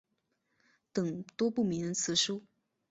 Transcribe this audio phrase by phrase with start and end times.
[0.93, 2.43] 等多部名人辞书。